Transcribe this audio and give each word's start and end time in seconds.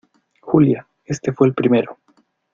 Julia, 0.41 0.87
este 1.05 1.31
fue 1.31 1.45
el 1.45 1.53
primero. 1.53 1.99